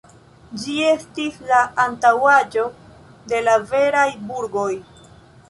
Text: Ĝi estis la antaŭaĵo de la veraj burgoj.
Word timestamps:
Ĝi 0.61 0.77
estis 0.91 1.37
la 1.51 1.59
antaŭaĵo 1.83 2.65
de 3.35 3.43
la 3.49 3.59
veraj 3.75 4.09
burgoj. 4.33 4.69